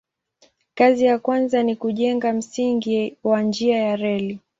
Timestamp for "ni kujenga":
1.63-2.33